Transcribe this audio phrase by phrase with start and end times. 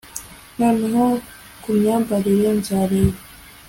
[0.59, 1.05] noneho,
[1.63, 3.19] kumyambarire nzareba